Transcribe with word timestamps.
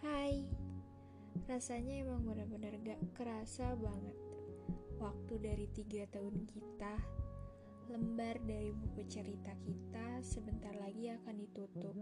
Hai, 0.00 0.48
rasanya 1.44 2.08
emang 2.08 2.24
benar-benar 2.24 2.72
gak 2.80 3.04
kerasa 3.12 3.76
banget. 3.76 4.16
Waktu 4.96 5.34
dari 5.44 5.68
tiga 5.76 6.08
tahun 6.08 6.48
kita 6.48 6.96
Lembar 7.92 8.40
dari 8.48 8.72
buku 8.72 9.04
cerita 9.04 9.52
kita 9.60 10.24
sebentar 10.24 10.72
lagi 10.80 11.12
akan 11.12 11.36
ditutup. 11.36 11.92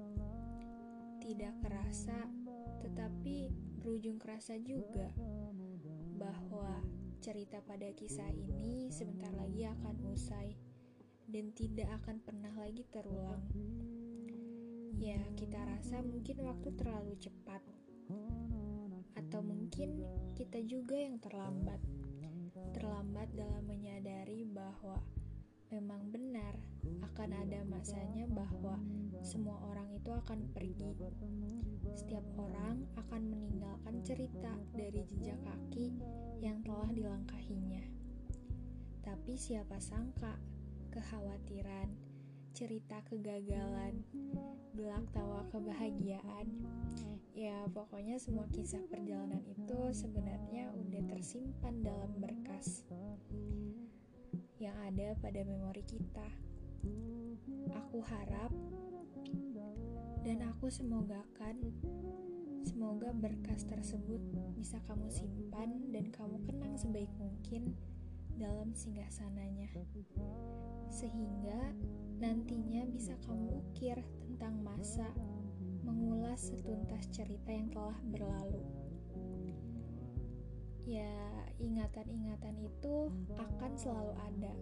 Tidak 1.19 1.55
kerasa, 1.59 2.23
tetapi 2.87 3.51
berujung 3.83 4.23
kerasa 4.23 4.55
juga 4.63 5.11
Bahwa 6.23 6.79
cerita 7.19 7.59
pada 7.67 7.91
kisah 7.99 8.31
ini 8.31 8.95
sebentar 8.95 9.35
lagi 9.35 9.67
akan 9.67 10.07
usai 10.15 10.55
Dan 11.27 11.51
tidak 11.51 11.91
akan 11.99 12.23
pernah 12.23 12.55
lagi 12.63 12.87
terulang. 12.95 13.43
Ya, 15.03 15.19
kita 15.35 15.67
rasa 15.67 15.99
mungkin 16.07 16.47
waktu 16.47 16.75
terlalu 16.79 17.19
cepat, 17.19 17.63
atau 19.15 19.41
mungkin 19.45 20.03
kita 20.33 20.65
juga 20.65 20.97
yang 20.97 21.21
terlambat. 21.21 21.81
Terlambat 22.73 23.29
dalam 23.37 23.65
menyadari 23.69 24.49
bahwa 24.49 24.99
memang 25.69 26.09
benar 26.09 26.57
akan 27.13 27.31
ada 27.45 27.61
masanya 27.69 28.25
bahwa 28.31 28.81
semua 29.21 29.61
orang 29.69 29.93
itu 29.93 30.09
akan 30.09 30.49
pergi. 30.57 30.97
Setiap 31.93 32.25
orang 32.41 32.89
akan 32.97 33.23
meninggalkan 33.29 34.01
cerita 34.07 34.57
dari 34.73 35.05
jejak 35.05 35.37
kaki 35.45 35.93
yang 36.41 36.63
telah 36.65 36.89
dilangkahinya. 36.95 37.85
Tapi 39.05 39.37
siapa 39.37 39.77
sangka 39.77 40.41
kekhawatiran, 40.89 42.08
cerita 42.59 42.99
kegagalan, 43.07 44.03
gelak 44.75 45.07
tawa 45.15 45.47
kebahagiaan. 45.55 46.51
Ya, 47.31 47.55
pokoknya 47.71 48.19
semua 48.19 48.51
kisah 48.51 48.83
perjalanan 48.91 49.47
itu 49.47 49.79
sebenarnya 49.95 50.75
udah 50.75 51.07
tersimpan 51.07 51.87
dalam 51.87 52.19
berkas 52.19 52.83
yang 54.59 54.75
ada 54.91 55.15
pada 55.23 55.39
memori 55.47 55.87
kita. 55.87 56.27
Aku 57.79 58.03
harap 58.03 58.51
dan 60.27 60.43
aku 60.51 60.67
semoga 60.67 61.23
kan 61.39 61.55
semoga 62.67 63.15
berkas 63.15 63.71
tersebut 63.71 64.19
bisa 64.59 64.83
kamu 64.91 65.07
simpan 65.15 65.95
dan 65.95 66.11
kamu 66.11 66.43
kenang 66.43 66.75
sebaik 66.75 67.09
mungkin 67.23 67.79
dalam 68.39 68.71
singgasananya 68.71 69.67
sehingga 70.89 71.75
nantinya 72.23 72.87
bisa 72.87 73.19
kamu 73.27 73.63
ukir 73.63 73.99
tentang 74.25 74.63
masa 74.63 75.11
mengulas 75.83 76.51
setuntas 76.51 77.11
cerita 77.11 77.51
yang 77.51 77.69
telah 77.75 77.99
berlalu. 78.09 78.63
Ya, 80.89 81.13
ingatan-ingatan 81.61 82.57
itu 82.65 83.13
akan 83.37 83.73
selalu 83.77 84.15
ada 84.25 84.55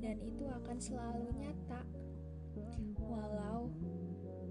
dan 0.00 0.16
itu 0.22 0.44
akan 0.48 0.78
selalu 0.80 1.28
nyata. 1.36 1.82
Walau 2.96 3.68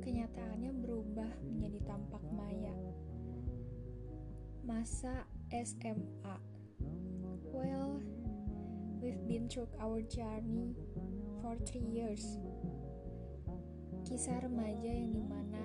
kenyataannya 0.06 0.72
berubah 0.78 1.32
menjadi 1.42 1.80
tampak 1.90 2.22
maya. 2.30 2.76
Masa 4.62 5.26
SMA. 5.50 6.55
We've 9.06 9.22
been 9.30 9.46
through 9.46 9.70
our 9.78 10.02
journey 10.02 10.74
for 11.38 11.54
three 11.62 11.86
years. 11.94 12.26
Kisah 14.02 14.42
remaja 14.42 14.90
yang 14.90 15.14
di 15.14 15.22
mana 15.22 15.62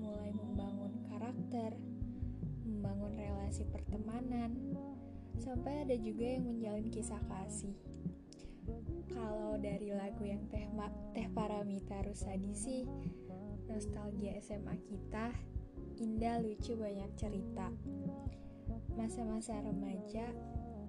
mulai 0.00 0.32
membangun 0.32 0.88
karakter, 1.12 1.76
membangun 2.64 3.12
relasi 3.20 3.68
pertemanan, 3.68 4.56
sampai 5.36 5.84
ada 5.84 5.92
juga 6.00 6.24
yang 6.24 6.48
menjalin 6.48 6.88
kisah 6.88 7.20
kasih. 7.28 7.76
Kalau 9.12 9.60
dari 9.60 9.92
lagu 9.92 10.24
yang 10.24 10.48
Teh, 10.48 10.64
Ma 10.72 10.88
Teh 11.12 11.28
Paramita 11.36 12.00
Rusadi 12.00 12.56
sih, 12.56 12.88
nostalgia 13.68 14.40
SMA 14.40 14.80
kita, 14.88 15.36
indah 16.00 16.40
lucu 16.40 16.80
banyak 16.80 17.12
cerita. 17.12 17.68
Masa-masa 18.96 19.60
remaja, 19.60 20.32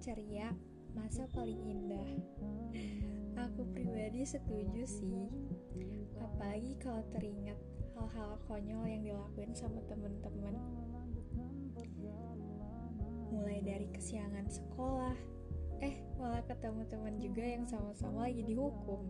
ceria, 0.00 0.56
masa 0.92 1.24
paling 1.32 1.60
indah. 1.64 2.08
Aku 3.48 3.64
pribadi 3.72 4.24
setuju 4.24 4.84
sih. 4.84 5.28
Apalagi 6.20 6.76
kalau 6.80 7.02
teringat 7.12 7.58
hal-hal 7.96 8.38
konyol 8.48 8.84
yang 8.88 9.02
dilakuin 9.04 9.52
sama 9.56 9.80
temen-temen. 9.88 10.54
Mulai 13.32 13.64
dari 13.64 13.88
kesiangan 13.88 14.44
sekolah, 14.52 15.16
eh 15.80 15.96
malah 16.20 16.44
ketemu 16.44 16.82
teman 16.92 17.16
juga 17.16 17.44
yang 17.44 17.64
sama-sama 17.64 18.28
lagi 18.28 18.44
dihukum. 18.44 19.02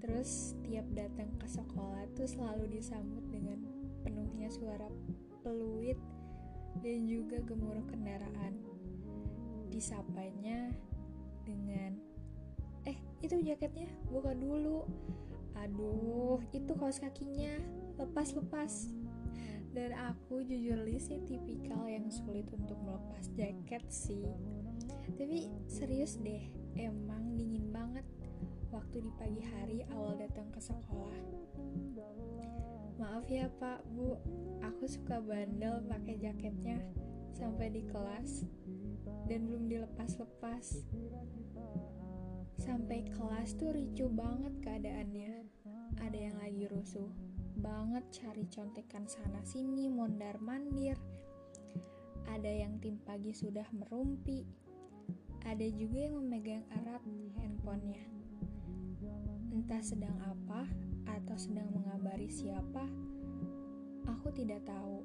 Terus 0.00 0.58
tiap 0.66 0.88
datang 0.96 1.30
ke 1.38 1.46
sekolah 1.46 2.08
tuh 2.18 2.26
selalu 2.26 2.80
disambut 2.80 3.22
dengan 3.30 3.62
penuhnya 4.02 4.48
suara 4.50 4.88
peluit 5.44 6.00
dan 6.82 7.06
juga 7.06 7.38
gemuruh 7.46 7.84
kendaraan. 7.86 8.69
Disapanya 9.70 10.74
dengan 11.46 11.96
eh 12.84 12.98
itu 13.22 13.38
jaketnya? 13.40 13.88
Buka 14.10 14.34
dulu. 14.34 14.84
Aduh 15.56 16.42
itu 16.50 16.72
kaos 16.74 16.98
kakinya. 16.98 17.54
Lepas 17.96 18.34
lepas 18.34 18.90
dan 19.70 19.94
aku 19.94 20.42
jujur 20.42 20.82
li 20.82 20.98
sih 20.98 21.22
tipikal 21.22 21.86
yang 21.86 22.10
sulit 22.10 22.46
untuk 22.50 22.74
melepas 22.82 23.30
jaket 23.38 23.84
sih. 23.86 24.26
Tapi 25.14 25.46
serius 25.70 26.18
deh 26.18 26.42
emang 26.74 27.38
dingin 27.38 27.70
banget 27.70 28.02
waktu 28.74 29.06
di 29.06 29.10
pagi 29.14 29.42
hari 29.42 29.78
awal 29.94 30.18
datang 30.18 30.50
ke 30.50 30.58
sekolah. 30.58 31.22
Maaf 32.98 33.30
ya 33.30 33.46
pak 33.62 33.86
bu. 33.94 34.18
Aku 34.66 34.90
suka 34.90 35.22
bandel 35.22 35.86
pakai 35.86 36.18
jaketnya 36.18 36.82
sampai 37.30 37.70
di 37.70 37.86
kelas 37.86 38.44
dan 39.30 39.46
belum 39.46 39.70
dilepas-lepas 39.70 40.86
Sampai 42.60 43.08
kelas 43.08 43.56
tuh 43.56 43.72
ricu 43.72 44.04
banget 44.12 44.52
keadaannya. 44.60 45.48
Ada 46.04 46.18
yang 46.28 46.36
lagi 46.44 46.68
rusuh 46.68 47.08
banget 47.56 48.04
cari 48.12 48.44
contekan 48.52 49.08
sana 49.08 49.40
sini 49.48 49.88
mondar 49.88 50.36
mandir. 50.44 51.00
Ada 52.28 52.52
yang 52.52 52.76
tim 52.84 53.00
pagi 53.00 53.32
sudah 53.32 53.64
merumpi. 53.72 54.44
Ada 55.48 55.66
juga 55.72 56.04
yang 56.04 56.20
memegang 56.20 56.64
erat 56.84 57.00
handphonenya. 57.40 58.04
Entah 59.56 59.80
sedang 59.80 60.20
apa 60.20 60.68
atau 61.08 61.36
sedang 61.40 61.72
mengabari 61.72 62.28
siapa, 62.28 62.84
aku 64.04 64.36
tidak 64.36 64.68
tahu. 64.68 65.00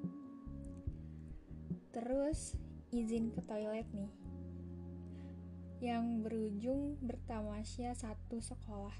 Terus 1.95 2.59
izin 2.93 3.33
ke 3.33 3.41
toilet 3.45 3.87
nih 3.93 4.11
yang 5.83 6.23
berujung 6.23 6.97
bertamasya 7.03 7.93
satu 7.93 8.39
sekolah. 8.39 8.95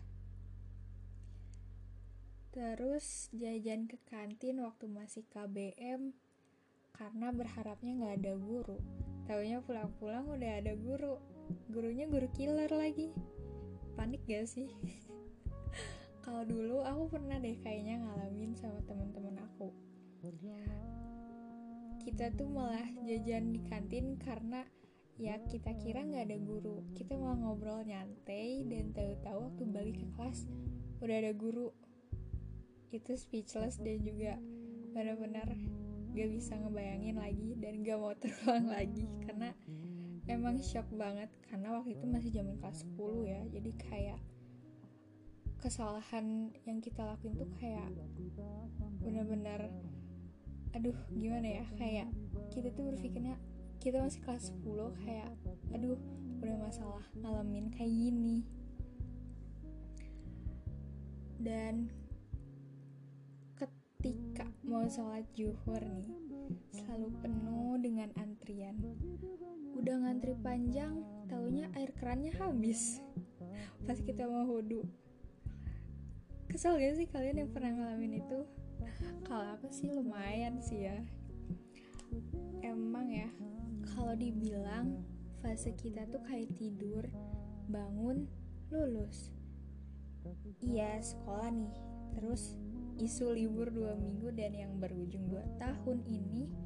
Terus 2.54 3.28
jajan 3.36 3.90
ke 3.90 4.00
kantin 4.08 4.64
waktu 4.64 4.88
masih 4.88 5.28
KBM 5.28 6.16
karena 6.96 7.34
berharapnya 7.36 7.92
nggak 8.00 8.16
ada 8.24 8.34
guru. 8.40 8.80
Taunya 9.28 9.60
pulang-pulang 9.60 10.30
udah 10.30 10.52
ada 10.64 10.78
guru. 10.78 11.20
Gurunya 11.68 12.08
guru 12.08 12.30
killer 12.32 12.70
lagi. 12.72 13.12
Panik 13.98 14.24
gak 14.30 14.48
sih? 14.48 14.70
Kalau 16.24 16.46
dulu 16.46 16.86
aku 16.86 17.18
pernah 17.18 17.42
deh 17.42 17.58
kayaknya 17.60 18.00
ngalamin 18.00 18.54
sama 18.56 18.80
teman-teman 18.86 19.36
aku. 19.42 19.74
Kita 22.06 22.30
tuh 22.38 22.46
malah 22.46 22.86
jajan 23.02 23.50
di 23.50 23.66
kantin 23.66 24.22
karena 24.22 24.62
ya 25.18 25.42
kita 25.50 25.74
kira 25.82 26.06
nggak 26.06 26.30
ada 26.30 26.38
guru. 26.38 26.86
Kita 26.94 27.18
mau 27.18 27.34
ngobrol 27.34 27.82
nyantai 27.82 28.62
dan 28.70 28.94
tahu-tahu 28.94 29.50
waktu 29.50 29.64
balik 29.74 29.98
ke 29.98 30.08
kelas 30.14 30.46
udah 31.02 31.16
ada 31.18 31.34
guru. 31.34 31.74
Itu 32.94 33.18
speechless 33.18 33.82
dan 33.82 34.06
juga 34.06 34.38
benar-benar 34.94 35.50
gak 36.16 36.30
bisa 36.32 36.56
ngebayangin 36.56 37.18
lagi 37.20 37.58
dan 37.60 37.84
gak 37.84 37.98
mau 38.00 38.14
terulang 38.22 38.70
lagi 38.70 39.10
karena 39.26 39.52
emang 40.30 40.62
shock 40.62 40.88
banget 40.94 41.28
karena 41.50 41.74
waktu 41.74 41.98
itu 41.98 42.06
masih 42.06 42.30
zaman 42.30 42.56
kelas 42.62 42.86
10 42.96 43.34
ya. 43.34 43.42
Jadi 43.50 43.72
kayak 43.82 44.22
kesalahan 45.58 46.54
yang 46.70 46.78
kita 46.78 47.02
lakuin 47.02 47.34
tuh 47.34 47.50
kayak 47.58 47.90
benar-benar 49.02 49.74
aduh 50.76 50.98
gimana 51.16 51.64
ya? 51.64 51.66
Kayak 51.80 52.12
kita 52.52 52.70
tuh 52.76 52.92
berpikirnya 52.94 53.40
kita 53.80 54.04
masih 54.04 54.22
kelas 54.28 54.52
10 54.64 55.06
kayak 55.08 55.30
aduh 55.72 55.98
udah 56.44 56.56
masalah 56.60 57.04
ngalamin 57.18 57.72
kayak 57.72 57.90
gini. 57.90 58.44
Dan 61.40 61.90
ketika 63.56 64.46
mau 64.68 64.84
sholat 64.86 65.24
juhur 65.34 65.80
nih 65.80 66.12
selalu 66.76 67.10
penuh 67.24 67.80
dengan 67.80 68.12
antrian. 68.20 68.76
Udah 69.76 69.96
ngantri 70.04 70.36
panjang 70.38 71.02
taunya 71.32 71.72
air 71.74 71.96
kerannya 71.96 72.36
habis. 72.36 73.00
Pas 73.88 73.98
kita 73.98 74.28
mau 74.28 74.46
wudhu 74.46 74.86
kesel 76.56 76.80
gak 76.80 76.96
sih 76.96 77.08
kalian 77.12 77.44
yang 77.44 77.52
pernah 77.52 77.76
ngalamin 77.76 78.24
itu 78.24 78.48
kalau 79.28 79.46
aku 79.56 79.68
sih 79.72 79.92
lumayan 79.92 80.62
sih 80.62 80.88
ya. 80.88 80.98
Emang 82.64 83.12
ya 83.12 83.30
kalau 83.96 84.16
dibilang 84.16 85.04
fase 85.44 85.76
kita 85.78 86.08
tuh 86.10 86.24
kayak 86.26 86.52
tidur 86.56 87.06
bangun 87.70 88.26
lulus. 88.74 89.32
Iya 90.64 91.00
sekolah 91.02 91.52
nih. 91.54 91.74
Terus 92.16 92.58
isu 92.96 93.36
libur 93.36 93.70
dua 93.70 93.94
minggu 94.00 94.32
dan 94.32 94.56
yang 94.56 94.80
berujung 94.80 95.28
dua 95.28 95.44
tahun 95.60 96.00
ini 96.08 96.66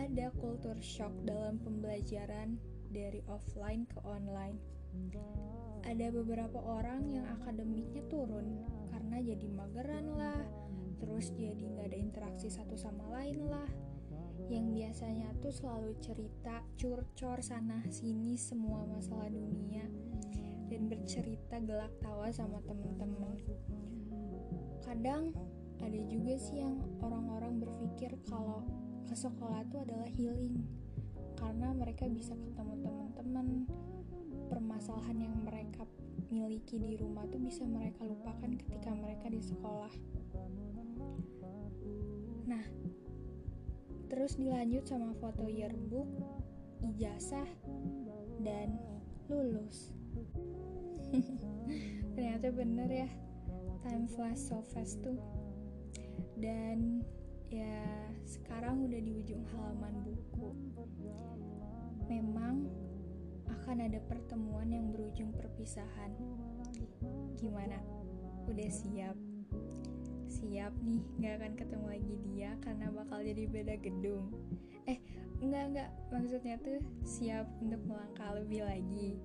ada 0.00 0.32
kultur 0.40 0.78
shock 0.80 1.12
dalam 1.28 1.60
pembelajaran 1.60 2.56
dari 2.88 3.20
offline 3.28 3.84
ke 3.84 4.00
online 4.02 4.56
ada 5.84 6.06
beberapa 6.14 6.62
orang 6.62 7.10
yang 7.10 7.26
akademiknya 7.40 8.06
turun 8.06 8.62
karena 8.94 9.18
jadi 9.20 9.46
mageran 9.50 10.06
lah 10.14 10.40
terus 11.00 11.32
jadi 11.34 11.58
nggak 11.58 11.90
ada 11.90 11.98
interaksi 11.98 12.52
satu 12.52 12.76
sama 12.76 13.08
lain 13.16 13.48
lah. 13.48 13.68
Yang 14.52 14.66
biasanya 14.76 15.28
tuh 15.40 15.52
selalu 15.52 15.92
cerita 16.02 16.60
curcor 16.76 17.40
sana 17.40 17.80
sini 17.88 18.36
semua 18.36 18.84
masalah 18.84 19.30
dunia 19.32 19.84
dan 20.68 20.86
bercerita 20.86 21.58
gelak 21.64 21.92
tawa 22.04 22.28
sama 22.30 22.60
temen-temen. 22.68 23.36
Kadang 24.84 25.32
ada 25.80 26.00
juga 26.06 26.36
sih 26.36 26.60
yang 26.60 26.76
orang-orang 27.00 27.62
berpikir 27.64 28.12
kalau 28.28 28.62
ke 29.08 29.16
sekolah 29.16 29.64
itu 29.64 29.76
adalah 29.80 30.08
healing 30.12 30.60
karena 31.40 31.72
mereka 31.72 32.04
bisa 32.06 32.36
ketemu 32.36 32.84
teman-teman 32.84 33.46
permasalahan 34.50 35.30
yang 35.30 35.34
mereka 35.46 35.86
miliki 36.34 36.82
di 36.82 36.98
rumah 36.98 37.22
tuh 37.30 37.38
bisa 37.38 37.62
mereka 37.62 38.02
lupakan 38.02 38.50
ketika 38.58 38.90
mereka 38.90 39.30
di 39.30 39.38
sekolah. 39.38 39.94
Nah, 42.50 42.64
terus 44.10 44.34
dilanjut 44.34 44.82
sama 44.90 45.14
foto 45.22 45.46
yearbook, 45.46 46.10
ijazah, 46.82 47.46
dan 48.42 48.74
lulus. 49.30 49.94
Ternyata 52.18 52.50
bener 52.50 52.90
ya, 52.90 53.10
time 53.86 54.10
flies 54.10 54.42
so 54.42 54.62
fast 54.74 54.98
tuh. 55.06 55.18
Dan 56.38 57.06
ya 57.50 57.86
sekarang 58.26 58.86
udah 58.86 59.00
di 59.02 59.12
ujung 59.14 59.46
halaman 59.54 59.94
buku. 60.02 60.50
Memang 62.10 62.66
akan 63.70 63.86
ada 63.86 64.02
pertemuan 64.10 64.66
yang 64.66 64.90
berujung 64.90 65.30
perpisahan. 65.30 66.10
Gimana? 67.38 67.78
Udah 68.50 68.66
siap? 68.66 69.14
Siap 70.26 70.74
nih, 70.82 70.98
gak 71.22 71.38
akan 71.38 71.52
ketemu 71.54 71.86
lagi 71.86 72.14
dia 72.26 72.50
karena 72.66 72.90
bakal 72.90 73.22
jadi 73.22 73.46
beda 73.46 73.78
gedung. 73.78 74.26
Eh, 74.90 74.98
enggak 75.38 75.70
enggak, 75.70 75.90
maksudnya 76.10 76.58
tuh 76.58 76.82
siap 77.06 77.46
untuk 77.62 77.78
melangkah 77.86 78.42
lebih 78.42 78.66
lagi. 78.66 79.22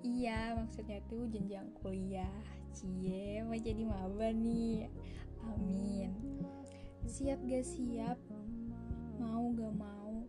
Iya, 0.00 0.56
maksudnya 0.56 1.04
tuh 1.12 1.28
jenjang 1.28 1.68
kuliah. 1.84 2.40
Cie, 2.72 3.44
mau 3.44 3.60
jadi 3.60 3.84
maba 3.84 4.32
nih. 4.32 4.88
Amin. 5.52 6.16
Siap 7.04 7.44
gak 7.44 7.68
siap? 7.68 8.16
Mau 9.20 9.52
gak 9.52 9.74
mau? 9.76 10.24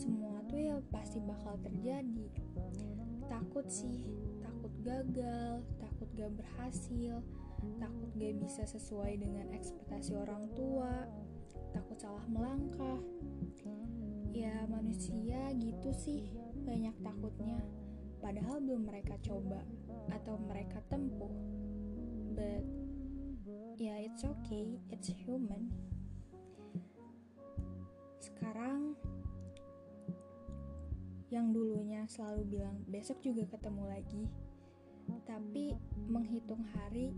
Semua 0.00 0.40
tuh 0.48 0.56
ya 0.56 0.80
pasti 0.88 1.20
bakal 1.20 1.60
terjadi. 1.60 2.32
Takut 3.28 3.68
sih 3.68 4.08
takut 4.40 4.72
gagal 4.80 5.60
takut 5.76 6.08
gak 6.16 6.32
berhasil 6.40 7.20
takut 7.76 8.10
gak 8.16 8.34
bisa 8.40 8.64
sesuai 8.64 9.20
dengan 9.20 9.52
ekspektasi 9.52 10.16
orang 10.16 10.48
tua 10.56 11.04
takut 11.76 12.00
salah 12.00 12.24
melangkah. 12.32 12.96
Ya 14.32 14.64
manusia 14.72 15.52
gitu 15.60 15.92
sih 15.92 16.32
banyak 16.64 16.96
takutnya. 17.04 17.60
Padahal 18.24 18.56
belum 18.64 18.88
mereka 18.88 19.20
coba 19.20 19.60
atau 20.16 20.40
mereka 20.40 20.80
tempuh. 20.88 21.36
But 22.32 22.64
ya 23.76 24.00
yeah, 24.00 24.08
it's 24.08 24.24
okay 24.24 24.80
it's 24.88 25.12
human. 25.12 25.68
Sekarang 28.16 28.96
yang 31.30 31.54
dulunya 31.54 32.02
selalu 32.10 32.58
bilang 32.58 32.82
besok 32.90 33.22
juga 33.22 33.46
ketemu 33.46 33.86
lagi. 33.86 34.24
Tapi 35.26 35.74
menghitung 36.10 36.62
hari 36.74 37.14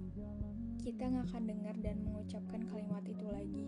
kita 0.81 1.09
nggak 1.09 1.33
akan 1.33 1.45
dengar 1.49 1.77
dan 1.81 1.97
mengucapkan 2.05 2.61
kalimat 2.69 3.05
itu 3.09 3.27
lagi. 3.29 3.67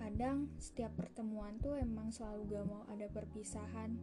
Kadang 0.00 0.48
setiap 0.60 0.92
pertemuan 0.96 1.56
tuh 1.60 1.76
emang 1.80 2.12
selalu 2.12 2.56
gak 2.56 2.66
mau 2.68 2.84
ada 2.88 3.08
perpisahan. 3.08 3.96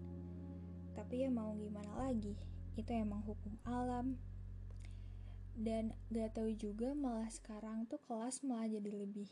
Tapi 0.97 1.25
ya 1.25 1.29
mau 1.29 1.53
gimana 1.53 1.93
lagi 2.09 2.33
itu 2.73 2.89
emang 2.93 3.21
hukum 3.25 3.53
alam. 3.65 4.17
Dan 5.57 5.93
gak 6.13 6.37
tahu 6.37 6.53
juga 6.53 6.93
malah 6.93 7.29
sekarang 7.29 7.85
tuh 7.89 8.01
kelas 8.05 8.45
malah 8.45 8.69
jadi 8.69 8.93
lebih 8.93 9.29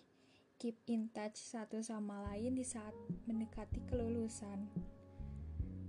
keep 0.55 0.79
in 0.87 1.11
touch 1.11 1.35
satu 1.35 1.83
sama 1.83 2.23
lain 2.31 2.55
di 2.55 2.63
saat 2.63 2.95
mendekati 3.27 3.83
kelulusan. 3.91 4.71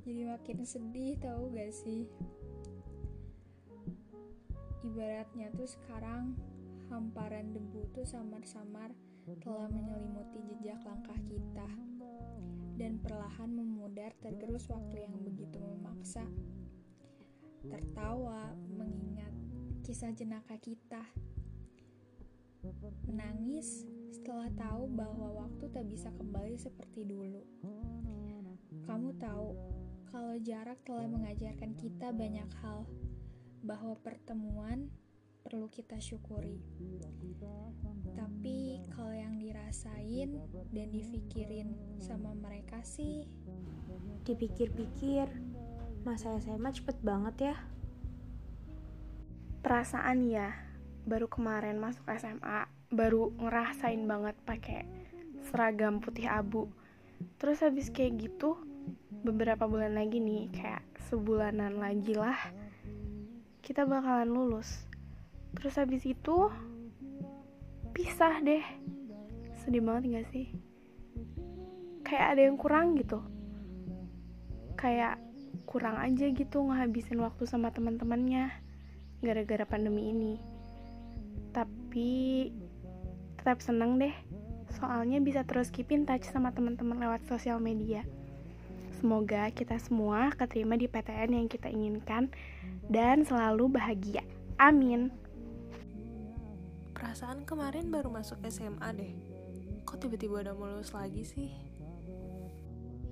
Jadi 0.02 0.22
makin 0.26 0.66
sedih 0.66 1.18
tahu 1.22 1.54
gak 1.54 1.70
sih? 1.70 2.06
Ibaratnya 4.86 5.50
tuh 5.54 5.66
sekarang 5.66 6.34
hamparan 6.90 7.50
debu 7.50 7.90
tuh 7.90 8.06
samar-samar 8.06 8.94
telah 9.42 9.66
menyelimuti 9.66 10.38
jejak 10.46 10.78
langkah 10.86 11.18
kita 11.26 11.66
dan 12.78 13.02
perlahan 13.02 13.50
memudar 13.50 14.14
tergerus 14.22 14.70
waktu 14.70 15.02
yang 15.02 15.14
begitu 15.26 15.58
memaksa. 15.58 16.22
Tertawa 17.66 18.54
mengingat 18.70 19.34
kisah 19.82 20.14
jenaka 20.14 20.54
kita. 20.62 21.02
Menangis 23.06 23.86
setelah 24.10 24.50
tahu 24.54 24.90
bahwa 24.94 25.46
waktu 25.46 25.70
tak 25.70 25.86
bisa 25.90 26.10
kembali 26.14 26.54
seperti 26.58 27.06
dulu. 27.06 27.42
Kamu 28.86 29.18
tahu, 29.18 29.48
kalau 30.10 30.34
jarak 30.40 30.78
telah 30.86 31.10
mengajarkan 31.10 31.74
kita 31.74 32.14
banyak 32.14 32.46
hal, 32.62 32.86
bahwa 33.66 33.98
pertemuan 33.98 34.86
perlu 35.42 35.66
kita 35.70 35.98
syukuri. 35.98 36.62
Tapi 38.14 38.82
kalau 38.94 39.14
yang 39.14 39.38
dirasain 39.38 40.38
dan 40.70 40.88
dipikirin 40.90 41.74
sama 42.02 42.34
mereka 42.34 42.82
sih, 42.86 43.26
dipikir-pikir, 44.26 45.30
masa 46.06 46.38
SMA 46.38 46.70
cepet 46.74 46.98
banget 47.02 47.54
ya. 47.54 47.56
Perasaan 49.62 50.22
ya, 50.26 50.54
baru 51.06 51.26
kemarin 51.26 51.78
masuk 51.82 52.06
SMA 52.14 52.75
baru 52.90 53.34
ngerasain 53.38 54.02
banget 54.06 54.36
pakai 54.46 54.82
seragam 55.50 55.98
putih 55.98 56.30
abu. 56.30 56.70
Terus 57.40 57.64
habis 57.64 57.90
kayak 57.90 58.18
gitu 58.20 58.60
beberapa 59.26 59.66
bulan 59.66 59.96
lagi 59.98 60.22
nih 60.22 60.52
kayak 60.52 60.84
sebulanan 61.10 61.82
lagi 61.82 62.14
lah 62.14 62.36
kita 63.66 63.82
bakalan 63.82 64.30
lulus. 64.30 64.86
Terus 65.58 65.74
habis 65.74 66.06
itu 66.06 66.46
pisah 67.90 68.38
deh. 68.38 68.62
Sedih 69.58 69.82
banget 69.82 70.22
gak 70.22 70.28
sih? 70.30 70.46
Kayak 72.06 72.38
ada 72.38 72.40
yang 72.46 72.54
kurang 72.54 72.94
gitu. 72.94 73.18
Kayak 74.78 75.18
kurang 75.66 75.98
aja 75.98 76.30
gitu 76.30 76.62
ngehabisin 76.62 77.18
waktu 77.18 77.42
sama 77.50 77.74
teman-temannya 77.74 78.54
gara-gara 79.18 79.66
pandemi 79.66 80.14
ini. 80.14 80.34
Tapi 81.50 82.52
tetap 83.46 83.62
seneng 83.62 83.94
deh. 84.02 84.10
Soalnya 84.74 85.22
bisa 85.22 85.46
terus 85.46 85.70
keep 85.70 85.94
in 85.94 86.02
touch 86.02 86.26
sama 86.26 86.50
teman-teman 86.50 86.98
lewat 86.98 87.30
sosial 87.30 87.62
media. 87.62 88.02
Semoga 88.98 89.54
kita 89.54 89.78
semua 89.78 90.34
keterima 90.34 90.74
di 90.74 90.90
PTN 90.90 91.30
yang 91.30 91.46
kita 91.46 91.70
inginkan 91.70 92.26
dan 92.90 93.22
selalu 93.22 93.70
bahagia. 93.78 94.26
Amin. 94.58 95.14
Perasaan 96.90 97.46
kemarin 97.46 97.86
baru 97.86 98.10
masuk 98.10 98.42
SMA 98.50 98.88
deh. 98.98 99.14
Kok 99.86 99.94
tiba-tiba 99.94 100.42
udah 100.42 100.54
mau 100.58 100.66
lulus 100.66 100.90
lagi 100.90 101.22
sih? 101.22 101.54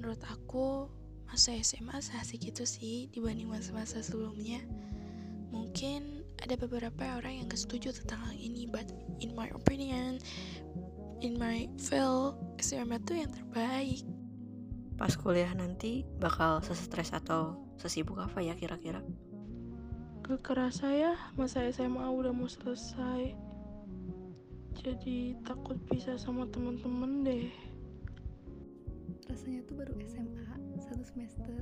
Menurut 0.02 0.18
aku 0.26 0.90
masa 1.30 1.54
SMA 1.62 1.94
seasik 2.02 2.42
itu 2.42 2.66
sih 2.66 3.06
dibanding 3.14 3.46
masa-masa 3.46 4.02
sebelumnya. 4.02 4.58
Mungkin 5.54 6.23
ada 6.44 6.60
beberapa 6.60 7.16
orang 7.16 7.40
yang 7.40 7.46
gak 7.48 7.56
setuju 7.56 7.96
tentang 7.96 8.20
hal 8.28 8.36
ini, 8.36 8.68
but 8.68 8.84
in 9.24 9.32
my 9.32 9.48
opinion, 9.56 10.20
in 11.24 11.40
my 11.40 11.64
feel, 11.80 12.36
SMA 12.60 13.00
tuh 13.08 13.16
yang 13.24 13.32
terbaik. 13.32 14.04
Pas 15.00 15.16
kuliah 15.16 15.48
nanti 15.56 16.04
bakal 16.20 16.60
sestres 16.60 17.16
atau 17.16 17.56
sesibuk 17.80 18.20
apa 18.20 18.44
ya 18.44 18.52
kira-kira? 18.52 19.00
Gak 20.20 20.44
kerasa 20.44 20.92
ya 20.92 21.16
masa 21.40 21.64
SMA 21.72 22.04
udah 22.04 22.36
mau 22.36 22.44
selesai. 22.44 23.32
Jadi 24.84 25.40
takut 25.48 25.80
bisa 25.88 26.20
sama 26.20 26.44
temen-temen 26.52 27.24
deh. 27.24 27.48
rasanya 29.24 29.64
tuh 29.64 29.80
baru 29.80 29.96
SMA 30.04 30.44
satu 30.78 31.00
semester 31.00 31.56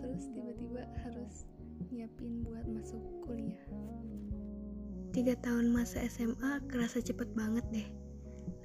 terus 0.00 0.24
tiba-tiba 0.32 0.88
harus 1.04 1.44
nyiapin 1.92 2.44
buat 2.44 2.64
masuk 2.68 3.02
kuliah 3.24 3.60
Tiga 5.16 5.32
tahun 5.40 5.72
masa 5.72 6.04
SMA 6.12 6.60
kerasa 6.68 7.00
cepet 7.00 7.32
banget 7.32 7.64
deh. 7.72 7.88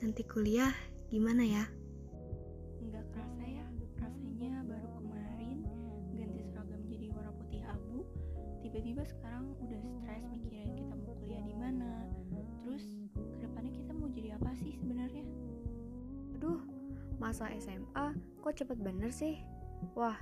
Nanti 0.04 0.20
kuliah 0.28 0.76
gimana 1.08 1.48
ya? 1.48 1.64
nggak 2.84 3.08
kerasa 3.16 3.44
ya 3.48 3.64
rasanya 4.04 4.68
baru 4.68 4.90
kemarin 5.00 5.58
ganti 6.18 6.42
seragam 6.44 6.82
jadi 6.92 7.08
warna 7.16 7.32
putih 7.40 7.62
abu 7.72 8.04
tiba-tiba 8.60 9.06
sekarang 9.08 9.54
udah 9.64 9.80
stres 9.80 10.24
mikirin 10.28 10.76
kita 10.76 10.92
mau 10.98 11.16
kuliah 11.24 11.44
di 11.46 11.56
mana 11.56 12.10
terus 12.66 12.84
ke 13.16 13.48
depannya 13.48 13.72
kita 13.72 13.92
mau 13.96 14.10
jadi 14.12 14.30
apa 14.36 14.52
sih 14.60 14.76
sebenarnya 14.76 15.24
Aduh, 16.36 16.58
masa 17.22 17.54
SMA 17.62 18.18
kok 18.42 18.58
cepet 18.58 18.82
bener 18.82 19.14
sih? 19.14 19.38
Wah, 19.94 20.18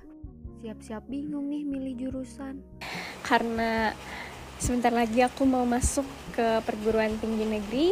siap-siap 0.60 1.08
bingung 1.08 1.48
nih 1.48 1.64
milih 1.64 1.94
jurusan. 1.96 2.60
karena 3.24 3.96
sebentar 4.60 4.92
lagi 4.92 5.24
aku 5.24 5.48
mau 5.48 5.64
masuk 5.64 6.04
ke 6.36 6.60
perguruan 6.68 7.16
tinggi 7.16 7.48
negeri. 7.48 7.86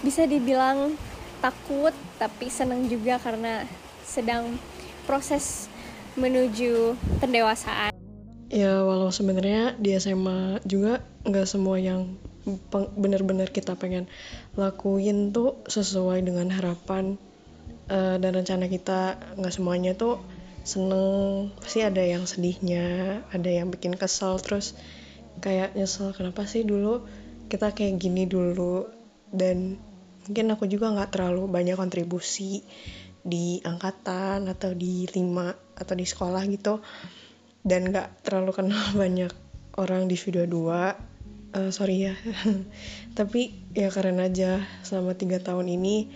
Bisa 0.00 0.24
dibilang 0.24 0.96
takut 1.44 1.92
tapi 2.16 2.48
senang 2.48 2.88
juga 2.88 3.20
karena 3.20 3.68
sedang 4.00 4.56
proses 5.04 5.68
menuju 6.16 6.96
pendewasaan. 7.20 7.92
Ya 8.48 8.80
walau 8.80 9.12
sebenarnya 9.12 9.76
di 9.76 9.92
SMA 10.00 10.64
juga 10.64 11.04
nggak 11.28 11.44
semua 11.44 11.76
yang 11.76 12.16
bener-bener 12.96 13.52
kita 13.52 13.76
pengen 13.76 14.08
lakuin 14.56 15.36
tuh 15.36 15.60
sesuai 15.68 16.24
dengan 16.24 16.48
harapan 16.48 17.20
eh, 17.92 18.16
dan 18.16 18.32
rencana 18.40 18.72
kita. 18.72 19.20
Nggak 19.36 19.52
semuanya 19.52 19.92
tuh 19.92 20.24
seneng 20.66 21.54
pasti 21.62 21.86
ada 21.86 22.02
yang 22.02 22.26
sedihnya 22.26 23.22
ada 23.30 23.46
yang 23.46 23.70
bikin 23.70 23.94
kesel 23.94 24.42
terus 24.42 24.74
kayak 25.38 25.78
nyesel 25.78 26.10
kenapa 26.10 26.42
sih 26.44 26.66
dulu 26.66 27.06
kita 27.46 27.72
kayak 27.72 28.02
gini 28.02 28.26
dulu? 28.26 28.86
Dan 29.30 29.78
mungkin 30.26 30.46
aku 30.50 30.66
juga 30.66 30.90
nggak 30.90 31.14
terlalu 31.14 31.46
banyak 31.46 31.78
kontribusi 31.78 32.62
di 33.26 33.58
angkatan 33.62 34.46
atau 34.50 34.74
di 34.74 35.06
lima 35.14 35.54
atau 35.78 35.94
di 35.94 36.06
sekolah 36.06 36.42
gitu. 36.50 36.82
Dan 37.62 37.90
nggak 37.90 38.26
terlalu 38.26 38.50
kenal 38.54 38.86
banyak 39.02 39.30
orang 39.78 40.10
di 40.10 40.16
video 40.18 40.44
2 40.46 41.16
Eh, 41.56 41.72
sorry 41.72 42.04
ya. 42.04 42.14
Tapi 43.18 43.72
ya 43.72 43.88
keren 43.88 44.20
aja 44.20 44.60
selama 44.84 45.16
tiga 45.16 45.40
tahun 45.40 45.72
ini 45.72 46.12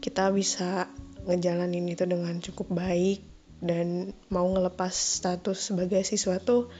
kita 0.00 0.32
bisa 0.32 0.88
ngejalanin 1.28 1.84
itu 1.92 2.08
dengan 2.08 2.40
cukup 2.40 2.72
baik 2.72 3.20
dan 3.58 4.14
mau 4.30 4.46
ngelepas 4.46 4.90
status 4.90 5.72
sebagai 5.72 6.02
siswa 6.06 6.38
tuh 6.38 6.70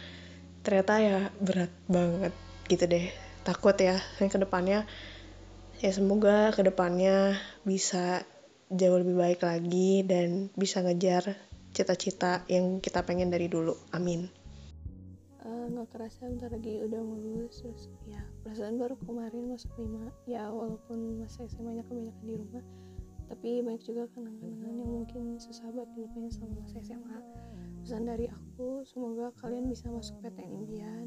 ternyata 0.62 0.94
ya 1.02 1.18
berat 1.42 1.72
banget 1.90 2.34
gitu 2.70 2.84
deh. 2.86 3.08
Takut 3.42 3.74
ya 3.80 3.98
yang 4.20 4.30
ke 4.30 4.38
depannya 4.38 4.84
ya 5.78 5.90
semoga 5.94 6.50
ke 6.54 6.62
depannya 6.66 7.38
bisa 7.62 8.26
jauh 8.68 8.98
lebih 9.00 9.16
baik 9.16 9.40
lagi 9.40 10.04
dan 10.04 10.52
bisa 10.52 10.84
ngejar 10.84 11.38
cita-cita 11.72 12.44
yang 12.50 12.82
kita 12.82 13.06
pengen 13.06 13.32
dari 13.32 13.48
dulu. 13.48 13.72
Amin. 13.94 14.28
Eh, 15.48 15.64
nggak 15.72 15.88
kerasa 15.94 16.28
bentar 16.28 16.52
lagi 16.52 16.76
udah 16.84 17.00
mau 17.00 17.16
lulus 17.16 17.64
terus 17.64 17.88
ya 18.04 18.20
perasaan 18.44 18.76
baru 18.76 19.00
kemarin 19.00 19.48
masuk 19.48 19.72
lima. 19.80 20.12
Ya 20.28 20.44
walaupun 20.52 21.24
masa 21.24 21.48
SMA 21.48 21.80
nya 21.80 21.84
kebanyakan 21.88 22.24
di 22.26 22.34
rumah 22.36 22.64
tapi 23.28 23.60
banyak 23.60 23.84
juga 23.84 24.08
kenangan-kenangan 24.16 24.74
yang 24.80 24.90
mungkin 24.90 25.36
susah 25.36 25.68
buat 25.70 25.88
dilupain 25.92 26.32
selama 26.32 26.64
masa 26.64 26.80
SMA 26.80 27.18
pesan 27.84 28.04
dari 28.04 28.26
aku 28.28 28.82
semoga 28.84 29.32
kalian 29.40 29.68
bisa 29.68 29.88
masuk 29.88 30.18
PTN 30.24 30.52
impian 30.64 31.06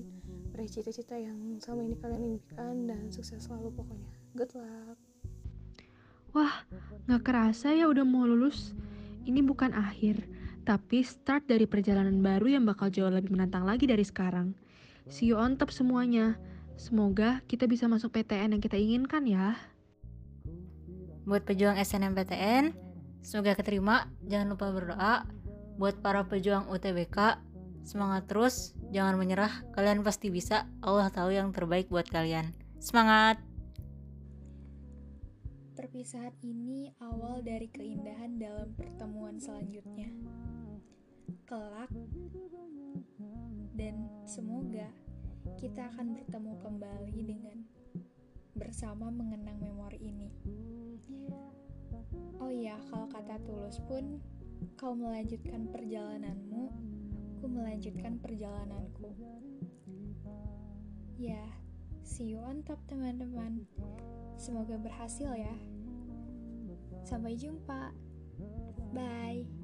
meraih 0.53 0.71
cita-cita 0.71 1.17
yang 1.17 1.57
selama 1.59 1.85
ini 1.89 1.95
kalian 1.97 2.23
impikan 2.37 2.75
dan 2.89 3.09
sukses 3.09 3.43
selalu 3.43 3.73
pokoknya 3.75 4.13
good 4.37 4.53
luck 4.55 4.97
Wah, 6.31 6.63
nggak 7.11 7.27
kerasa 7.27 7.75
ya 7.75 7.91
udah 7.91 8.07
mau 8.07 8.23
lulus. 8.23 8.71
Ini 9.27 9.43
bukan 9.43 9.75
akhir, 9.75 10.23
tapi 10.63 11.03
start 11.03 11.43
dari 11.43 11.67
perjalanan 11.67 12.23
baru 12.23 12.55
yang 12.55 12.63
bakal 12.63 12.87
jauh 12.87 13.11
lebih 13.11 13.35
menantang 13.35 13.67
lagi 13.67 13.83
dari 13.83 14.07
sekarang. 14.07 14.55
See 15.11 15.27
you 15.27 15.35
on 15.35 15.59
top 15.59 15.75
semuanya. 15.75 16.39
Semoga 16.79 17.43
kita 17.51 17.67
bisa 17.67 17.91
masuk 17.91 18.15
PTN 18.15 18.55
yang 18.55 18.63
kita 18.63 18.79
inginkan 18.79 19.27
ya. 19.27 19.59
Buat 21.21 21.45
pejuang 21.45 21.77
SNMPTN, 21.77 22.73
semoga 23.21 23.53
keterima. 23.53 24.09
Jangan 24.25 24.57
lupa 24.57 24.73
berdoa. 24.73 25.15
Buat 25.77 26.01
para 26.01 26.25
pejuang 26.25 26.65
UTBK, 26.69 27.37
semangat 27.85 28.25
terus, 28.25 28.73
jangan 28.89 29.17
menyerah. 29.21 29.65
Kalian 29.77 30.01
pasti 30.01 30.33
bisa. 30.33 30.65
Allah 30.81 31.13
tahu 31.13 31.33
yang 31.33 31.53
terbaik 31.53 31.93
buat 31.93 32.09
kalian. 32.09 32.53
Semangat! 32.81 33.37
Perpisahan 35.77 36.33
ini 36.41 36.93
awal 37.01 37.45
dari 37.45 37.69
keindahan 37.69 38.41
dalam 38.41 38.73
pertemuan 38.73 39.37
selanjutnya. 39.37 40.09
Kelak 41.45 41.89
dan 43.77 44.09
semoga 44.25 44.89
kita 45.57 45.89
akan 45.93 46.17
bertemu 46.17 46.53
kembali 46.61 47.17
dengan 47.25 47.57
bersama 48.81 49.13
mengenang 49.13 49.61
memori 49.61 50.01
ini. 50.01 50.33
Oh 52.41 52.49
iya, 52.49 52.81
kalau 52.89 53.05
kata 53.13 53.37
Tulus 53.45 53.77
pun 53.85 54.17
kau 54.73 54.97
melanjutkan 54.97 55.69
perjalananmu, 55.69 56.65
ku 57.37 57.45
melanjutkan 57.45 58.17
perjalananku. 58.17 59.13
Ya, 61.13 61.45
see 62.01 62.33
you 62.33 62.41
on 62.41 62.65
top 62.65 62.81
teman-teman. 62.89 63.69
Semoga 64.41 64.81
berhasil 64.81 65.29
ya. 65.29 65.53
Sampai 67.05 67.37
jumpa. 67.37 67.93
Bye. 68.97 69.60